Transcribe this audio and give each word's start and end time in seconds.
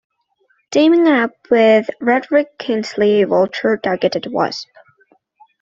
Teaming 0.71 1.07
up 1.07 1.29
with 1.51 1.87
Roderick 1.99 2.57
Kingsley, 2.57 3.23
Vulture 3.23 3.77
targeted 3.77 4.25
Wasp. 4.31 4.67